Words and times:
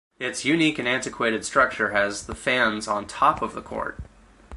Its 0.17 0.43
unique 0.43 0.79
and 0.79 0.87
antiquated 0.87 1.45
structure 1.45 1.91
has 1.91 2.25
the 2.25 2.33
fans 2.33 2.87
on 2.87 3.05
top 3.05 3.43
of 3.43 3.53
the 3.53 3.61
court. 3.61 3.99